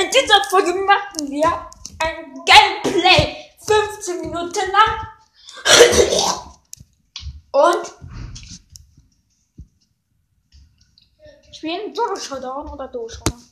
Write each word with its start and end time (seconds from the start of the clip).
In 0.00 0.08
dieser 0.10 0.44
Folge 0.48 0.74
machen 0.74 1.28
wir 1.28 1.68
ein 1.98 2.32
Gameplay. 2.44 3.50
15 3.58 4.20
Minuten 4.20 4.70
lang. 4.70 5.08
Und 7.50 7.94
spielen 11.52 11.92
Solo 11.92 12.14
Showdown 12.14 12.68
oder 12.68 12.88
Showdown. 12.92 13.42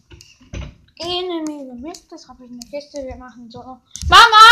Enemy 0.99 1.67
gemischt, 1.67 2.05
das 2.11 2.29
habe 2.29 2.45
ich 2.45 2.51
in 2.53 2.61
der 2.61 2.71
Kiste. 2.71 3.05
Wir 3.05 3.17
machen 3.17 3.51
Solo. 3.51 3.81
Mama! 4.09 4.45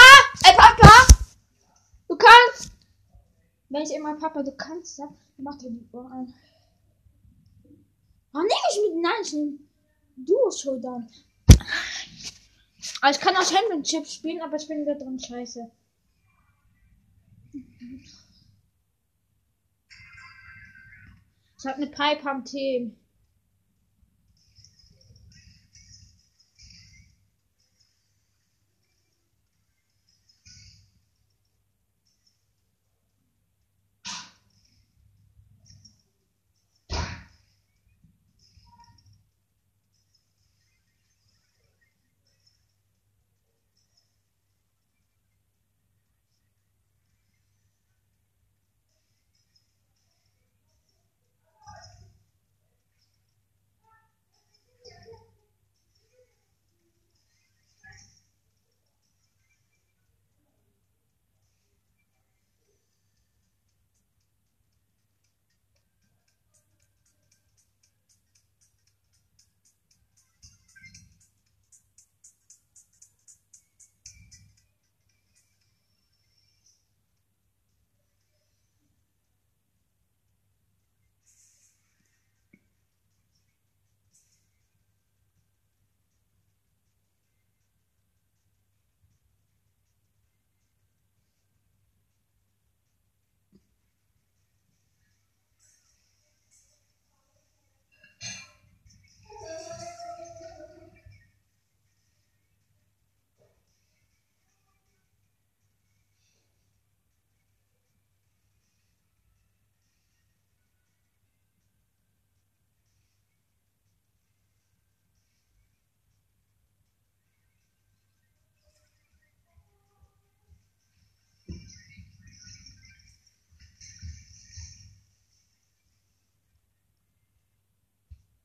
Ey, 0.46 0.56
Papa! 0.56 1.06
Du 2.08 2.16
kannst! 2.16 2.72
Wenn 3.68 3.82
ich 3.82 3.94
immer 3.94 4.16
Papa, 4.16 4.42
du 4.42 4.50
kannst, 4.56 4.96
sag, 4.96 5.10
mach 5.36 5.56
dir 5.58 5.70
die 5.70 5.88
Ohren 5.92 6.12
an. 6.12 6.34
Warum 8.32 8.48
nehme 8.48 8.68
ich 8.72 8.80
mit? 8.82 9.00
Nein, 9.00 9.68
Duo 10.16 10.50
Showdown. 10.50 11.08
Also 13.00 13.20
ich 13.20 13.26
kann 13.26 13.36
auch 13.36 13.44
Championship 13.44 14.06
spielen, 14.06 14.40
aber 14.42 14.56
ich 14.56 14.66
bin 14.66 14.86
da 14.86 14.94
drin 14.94 15.18
scheiße. 15.18 15.70
Ich 21.58 21.66
habe 21.66 21.76
eine 21.76 21.86
Pipe 21.86 22.30
am 22.30 22.44
Team. 22.44 22.96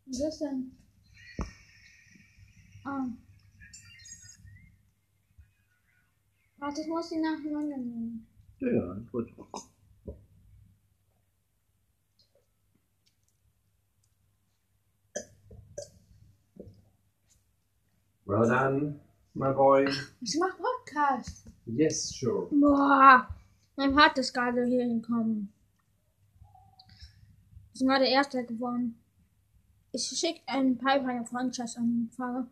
Was 0.10 0.20
ist 0.22 0.42
denn? 0.42 0.72
Ah. 2.84 3.06
Warte, 6.58 6.82
ich 6.82 6.88
muss 6.88 7.10
die 7.10 7.18
nacheinander 7.18 7.78
nehmen. 7.78 8.28
Ja, 8.58 8.72
ja, 8.72 8.94
gut. 9.12 9.32
Well 18.26 18.48
done, 18.48 19.00
my 19.36 19.54
boy. 19.54 19.88
Ich 20.22 20.38
mach 20.40 20.58
Podcast. 20.58 21.48
Yes, 21.68 22.10
sure. 22.16 22.48
Boah, 22.50 23.28
mein 23.76 23.94
Part 23.94 24.18
ist 24.18 24.34
gerade 24.34 24.66
hier 24.66 24.82
hingekommen. 24.86 25.54
Ich 27.74 27.80
bin 27.80 27.90
gerade 27.90 28.08
Erster 28.08 28.44
geworden. 28.44 29.00
Ich 29.92 30.08
schicke 30.08 30.42
einen 30.48 30.78
Pipeline 30.78 31.26
Franchise-Anfrage. 31.26 32.48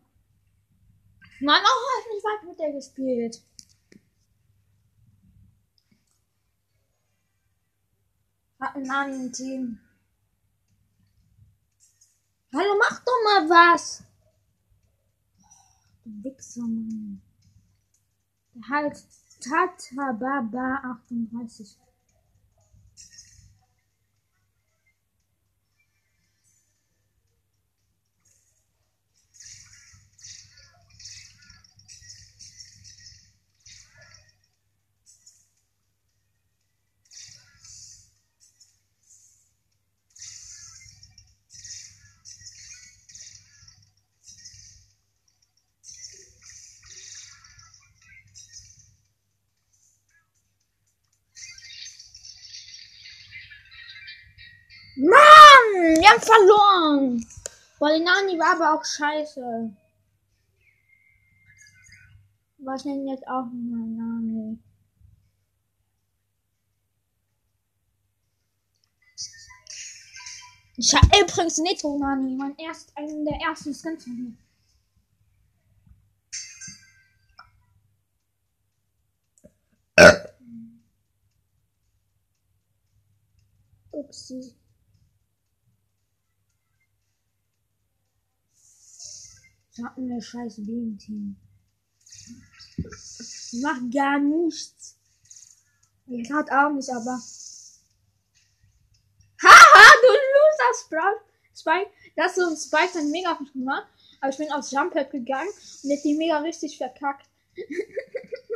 Mann, 1.40 1.62
oh, 1.64 2.00
ich 2.00 2.14
nicht 2.14 2.24
weit 2.24 2.48
mit 2.48 2.58
der 2.58 2.72
gespielt. 2.72 3.42
Hat 8.60 8.74
einen 8.74 8.90
anderen 8.90 9.32
Team. 9.32 9.78
Hallo, 12.52 12.74
mach 12.76 12.98
doch 13.04 13.22
mal 13.24 13.48
was! 13.48 14.02
Du 16.04 16.24
Wichser, 16.24 16.62
Mann. 16.62 17.22
Der 18.54 18.68
heißt 18.68 19.40
Tata 19.40 20.12
Baba 20.12 20.98
38. 21.06 21.76
verloren. 56.28 57.26
Die 57.80 58.04
Nani 58.04 58.38
war 58.38 58.56
aber 58.56 58.74
auch 58.74 58.84
scheiße. 58.84 59.74
Was 62.58 62.84
nennt 62.84 63.08
jetzt 63.08 63.26
auch 63.26 63.46
mein 63.46 63.96
Name? 63.96 64.58
Ich 70.76 70.94
hab 70.94 71.04
übrigens 71.06 71.58
Nitro 71.58 71.98
Nani, 71.98 72.36
mein 72.36 72.56
erst, 72.56 72.96
einen 72.96 73.24
der 73.24 73.38
ersten 73.40 73.74
Skins 73.74 74.04
von 74.04 74.16
mir. 74.16 74.32
Upsi. 83.90 84.54
Hab 89.82 89.96
eine 89.96 90.20
scheiß 90.20 90.56
Beam-Team. 90.56 91.36
Macht 93.62 93.92
gar 93.92 94.18
nichts. 94.18 94.96
Ich 96.06 96.32
hat 96.32 96.50
auch 96.50 96.70
nicht, 96.70 96.90
aber. 96.90 97.20
Haha, 99.42 99.94
du 100.02 100.08
Loser 100.08 100.74
Sprout. 100.84 101.28
Spike, 101.54 101.90
das 102.16 102.36
so 102.36 102.46
ein 102.48 102.56
Spike 102.56 102.92
dann 102.94 103.10
mega 103.10 103.32
auf 103.32 103.40
mich 103.40 103.52
gemacht. 103.52 103.86
Aber 104.20 104.30
ich 104.30 104.38
bin 104.38 104.52
aufs 104.52 104.70
Jumppad 104.70 105.10
gegangen 105.10 105.50
und 105.82 105.90
jetzt 105.90 106.04
die 106.04 106.14
mega 106.14 106.38
richtig 106.38 106.78
verkackt. 106.78 107.28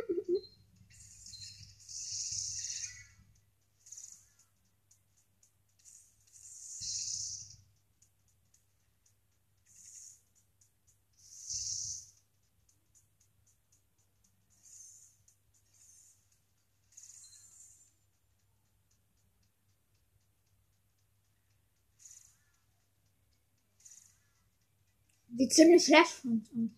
Sieht 25.35 25.51
ziemlich 25.53 25.85
schlecht 25.85 26.11
von 26.11 26.45
uns. 26.53 26.71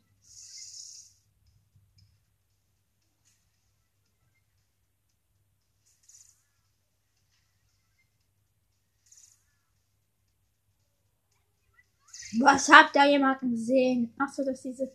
Was 12.40 12.70
habt 12.70 12.96
ihr 12.96 13.10
jemanden 13.12 13.52
gesehen? 13.52 14.14
Achso, 14.18 14.44
das 14.44 14.56
ist 14.56 14.64
diese. 14.66 14.92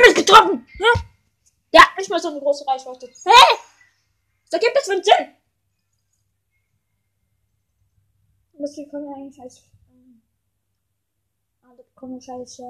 Er 0.00 0.06
mich 0.06 0.14
getroffen? 0.14 0.66
Hä? 0.78 1.00
Der 1.72 1.82
hat 1.82 1.98
nicht 1.98 2.08
mal 2.10 2.20
so 2.20 2.28
eine 2.28 2.40
große 2.40 2.66
Reichweite. 2.66 3.06
Hä? 3.06 3.58
Was 4.50 4.60
gibt 4.60 4.76
es 4.76 4.84
für 4.84 4.92
einen 4.92 5.04
Sinn? 5.04 5.36
Das 8.58 8.76
bekommen 8.76 9.08
wir 9.08 9.16
eigentlich 9.16 9.40
als. 9.40 9.62
Ähm, 9.90 10.22
ah, 11.62 11.74
das 11.76 11.86
bekommen 11.86 12.20
als 12.28 12.60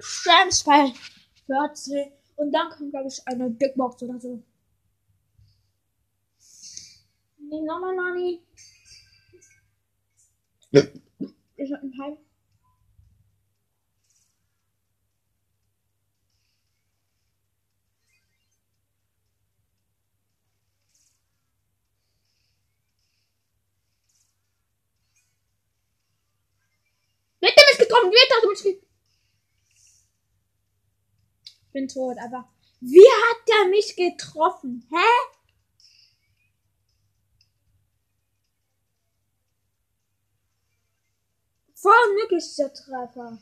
Shams 0.00 0.64
bei. 0.64 0.92
Und 2.36 2.52
dann 2.52 2.70
kommt, 2.70 2.90
glaube 2.90 3.08
ich, 3.08 3.26
eine 3.26 3.50
Big 3.50 3.74
Box 3.74 4.02
oder 4.02 4.20
so. 4.20 4.42
Nee, 7.38 7.62
nochmal 7.62 7.96
Nani. 7.96 8.42
Ich 11.56 11.72
hab 11.72 11.82
einen 11.82 11.98
Hype. 11.98 12.18
Wird 27.40 27.52
er 27.56 27.64
mich 27.70 27.78
getroffen? 27.78 28.10
Wird 28.10 28.30
er 28.30 28.48
mich 28.48 28.62
getroffen? 28.62 28.84
Ich 31.67 31.67
bin 31.78 31.88
tot, 31.88 32.16
aber 32.18 32.48
wie 32.80 32.98
hat 32.98 33.48
der 33.48 33.70
mich 33.70 33.94
getroffen? 33.96 34.84
Hä? 34.90 35.10
Voll 41.74 41.92
unmöglicher 42.08 42.72
Treffer. 42.72 43.38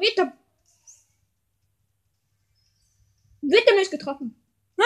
Wird 0.00 0.16
getroffen? 0.16 0.38
Wird 3.42 3.68
er 3.68 3.76
mich 3.76 3.90
getroffen? 3.90 4.34
Hä? 4.78 4.82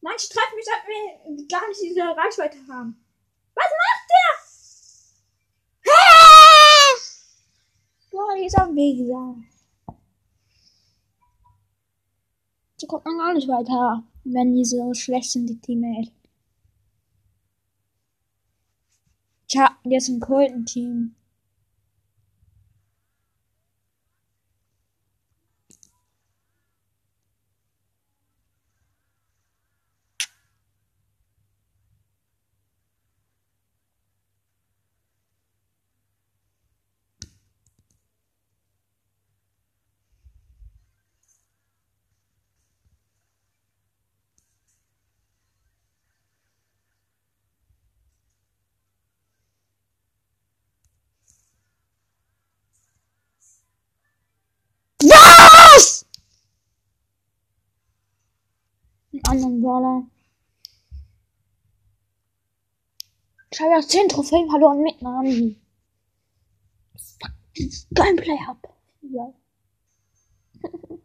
Manche 0.00 0.28
treffen 0.28 0.56
mich, 0.56 0.66
als 0.68 0.86
wir 0.86 1.46
gar 1.48 1.68
nicht 1.68 1.80
diese 1.82 2.02
Reichweite 2.02 2.58
haben. 2.68 3.04
Was 3.54 3.70
macht 3.82 4.10
der? 4.12 5.92
Hä? 5.92 6.00
Boah, 8.10 8.34
dieser 8.36 8.68
Weser. 8.74 9.42
So 12.76 12.86
kommt 12.86 13.04
man 13.04 13.18
gar 13.18 13.34
nicht 13.34 13.48
weiter, 13.48 14.04
wenn 14.24 14.54
die 14.54 14.64
so 14.64 14.92
schlecht 14.94 15.30
sind, 15.30 15.46
die 15.46 15.60
Teammates. 15.60 16.12
Tja, 19.48 19.78
jetzt 19.84 20.08
ein 20.08 20.20
Colton-Team. 20.20 21.14
Anderen 59.28 59.60
Brawler. 59.60 60.06
Ich 63.50 63.60
habe 63.60 63.72
ja 63.72 63.80
10 63.82 64.08
Trophäen 64.08 64.48
verloren 64.48 64.82
mit 64.82 65.02
Nami. 65.02 65.60
Fuck, 66.96 67.32
dieses 67.56 67.86
Gameplay 67.90 68.38
hab. 68.46 68.74
Ja. 69.02 69.32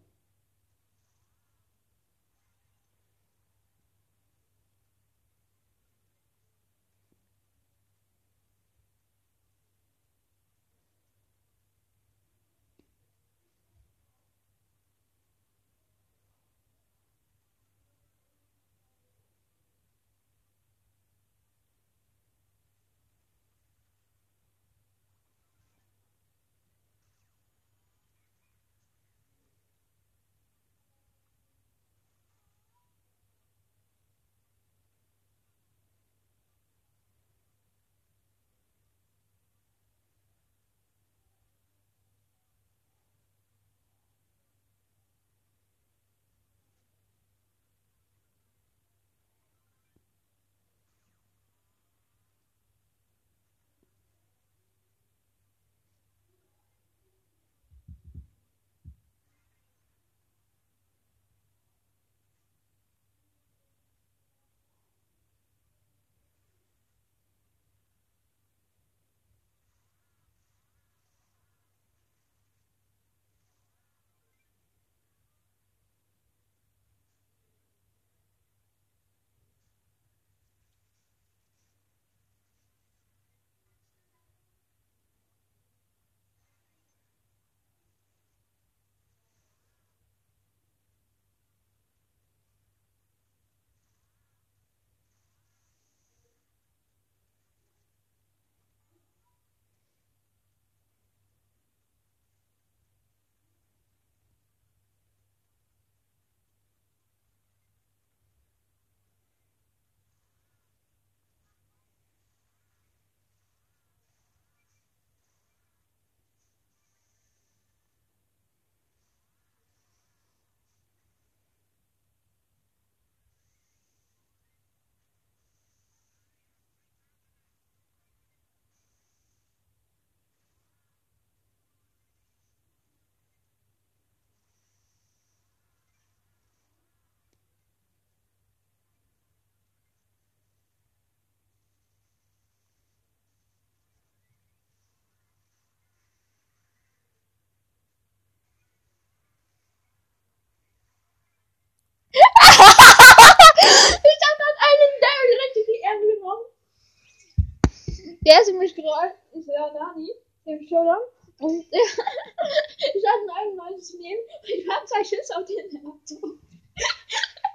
gerade, 158.76 159.14
ich 159.32 159.46
sehe 159.46 159.56
Dani 159.74 160.10
im 160.46 160.68
Showdown 160.68 161.02
und 161.40 161.66
ich 161.72 163.04
hatte 163.08 163.32
ein 163.36 163.56
neues 163.56 163.94
Leben 163.94 164.22
und 164.42 164.50
ich 164.50 164.70
habe 164.70 164.86
zwei 164.86 165.04
Schüsse 165.04 165.38
auf 165.38 165.46
den 165.46 165.82
Laptop. 165.82 166.40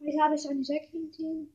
Ich 0.00 0.18
habe 0.18 0.38
schon 0.38 0.62
Jack 0.62 0.88
im 0.94 1.12
Team. 1.12 1.52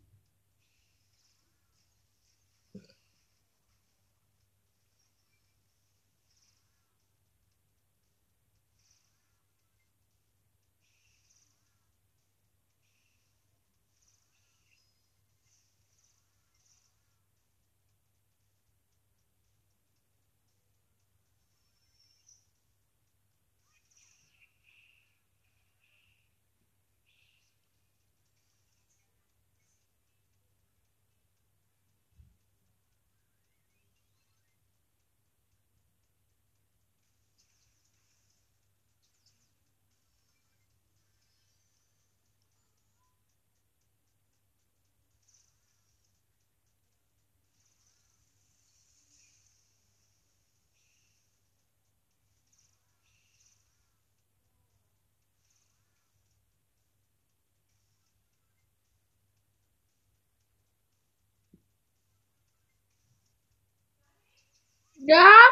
Ja. 65.05 65.42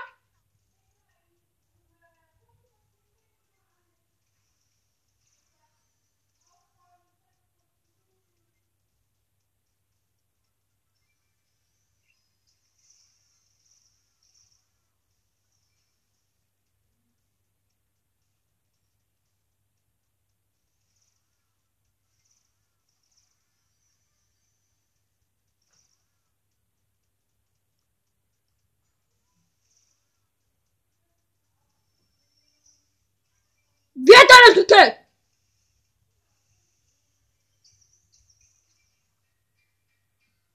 Gekillt? 34.56 34.98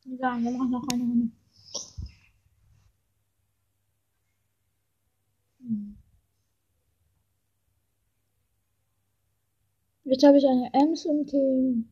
Ja, 0.04 0.36
wir 0.38 0.50
machen 0.50 0.70
noch 0.70 0.86
eine 0.88 1.02
Runde. 1.02 1.30
Jetzt 10.04 10.24
habe 10.24 10.38
ich 10.38 10.46
eine 10.46 10.70
Ems 10.72 11.04
im 11.04 11.26
Team. 11.26 11.90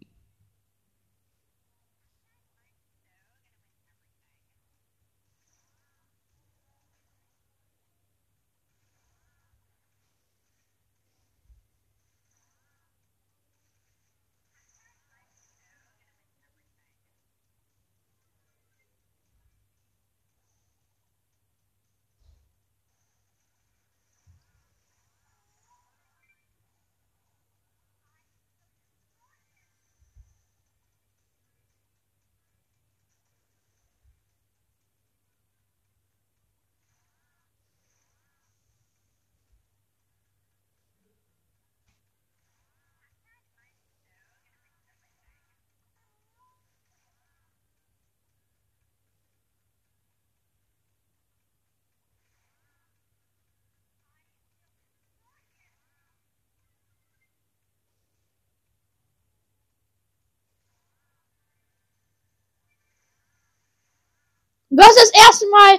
Das 64.77 65.11
erste 65.15 65.47
Mal 65.51 65.79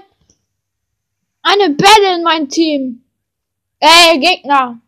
eine 1.41 1.69
Bälle 1.71 2.15
in 2.15 2.23
mein 2.23 2.49
Team. 2.49 3.03
Ey, 3.79 4.19
Gegner. 4.19 4.79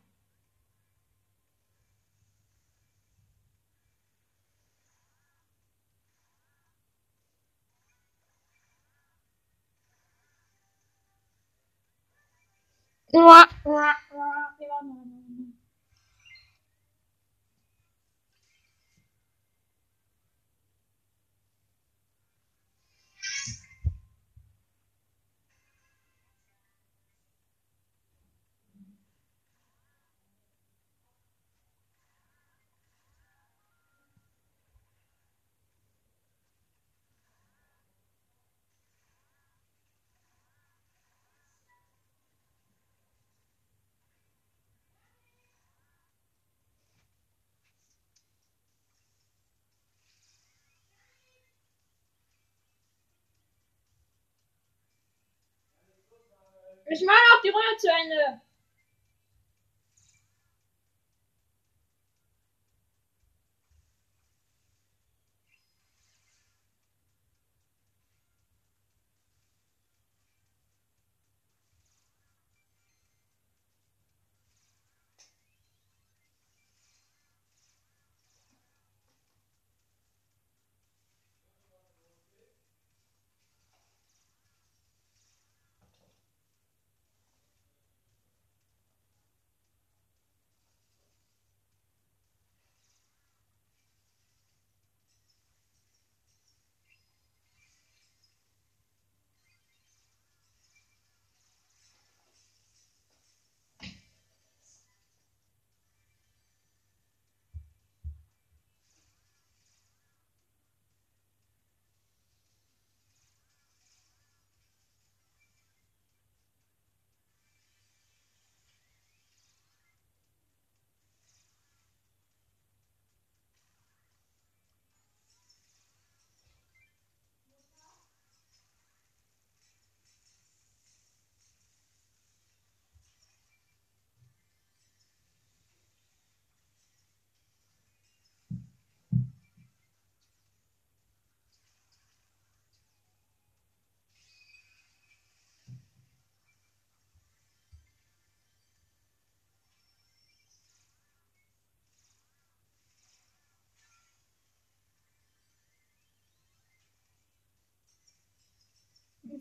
Uah, 13.14 13.48
uah, 13.66 13.96
uah. 14.14 14.57
Ich 56.90 57.04
mache 57.06 57.18
auch 57.36 57.42
die 57.42 57.50
Runde 57.50 57.78
zu 57.78 57.88
Ende. 57.90 58.42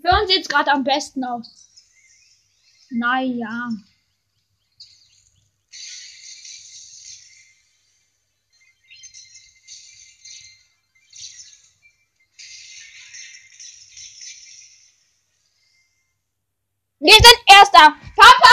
Für 0.00 0.20
uns 0.20 0.30
sieht's 0.30 0.48
gerade 0.48 0.72
am 0.72 0.84
besten 0.84 1.24
aus. 1.24 1.68
Naja. 2.90 3.68
Wir 16.98 17.12
sind 17.12 17.38
Erster. 17.46 17.94
Papa, 18.16 18.48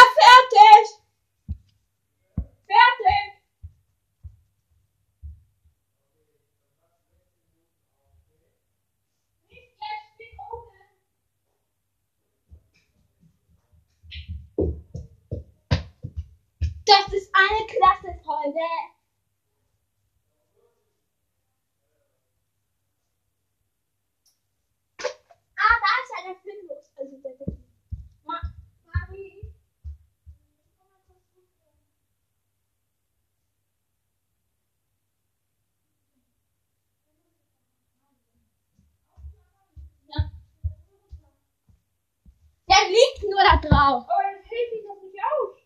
nur 43.43 43.51
da 43.51 43.57
drauf. 43.57 44.03
Aber 44.09 44.23
das 44.31 44.45
hält 44.49 44.69
sich 44.71 44.83
doch 44.83 45.01
nicht 45.01 45.19
aus. 45.19 45.59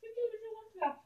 Schieb 0.00 0.10
ihn 0.10 0.30
bitte 0.32 0.48
runter. 0.56 1.04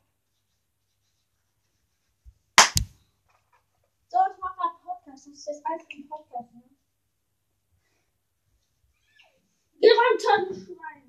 So, 4.09 4.19
ich 4.31 4.39
mach 4.41 4.57
grad 4.57 4.83
Podcast. 4.83 5.27
Das 5.27 5.27
ist 5.27 5.47
jetzt 5.47 5.67
alles 5.67 5.85
im 5.91 6.09
Podcast, 6.09 6.55
ne? 6.55 6.63
Geh 9.81 9.91
runter, 9.91 10.55
Schwein. 10.55 11.06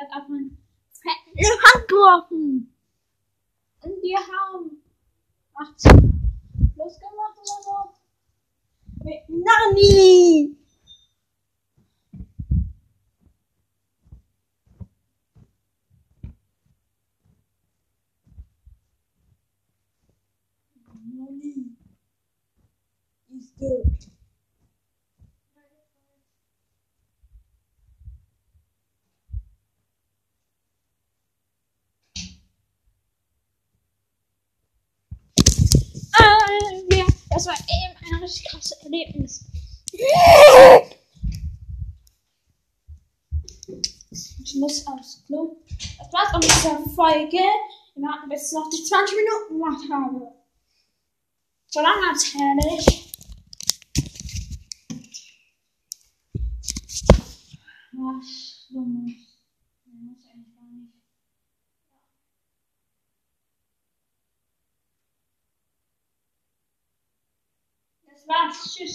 Auf 0.00 0.28
meinen 0.28 0.58
fetten 0.92 1.36
Elefant 1.38 1.88
geworfen. 1.88 2.74
Und 3.82 4.00
die 4.02 4.16
haben 4.16 4.82
18 5.54 6.72
plus 6.74 6.98
gemacht 6.98 7.36
oder 7.36 7.62
so. 7.62 9.04
Mit 9.04 9.28
Nani! 9.28 10.56
Nani 21.04 21.76
is 23.36 23.52
good. 23.58 24.08
Äh, 36.18 36.96
ja, 36.96 37.06
das 37.44 37.46
war 37.46 37.54
eben 37.54 38.14
ein 38.14 38.22
richtig 38.22 38.44
krasses 38.44 38.72
Erlebnis. 38.82 39.44
Ich 44.44 44.54
muss 44.56 44.86
aufs 44.86 45.24
Klo. 45.26 45.56
Das 45.98 46.12
war's 46.12 46.34
auch 46.34 46.40
mit 46.40 46.44
dieser 46.44 46.78
Folge. 46.94 47.38
Wir 47.94 48.02
warten, 48.02 48.28
bis 48.28 48.46
ich 48.46 48.52
noch 48.52 48.70
die 48.70 48.84
20 48.84 49.16
Minuten 49.16 49.54
gemacht 49.54 49.82
habe. 49.90 50.32
So 51.66 51.80
lange 51.80 52.06
erzähle 52.10 52.78
ich. 52.78 53.12
Was 57.92 58.68
dummes. 58.70 59.12
Nee, 59.84 60.00
muss 60.00 60.24
eigentlich 60.32 60.54
gar 60.54 60.68
nicht. 60.70 60.92
Das 68.52 68.58
war's. 68.58 68.74
Tschüss. 68.74 68.90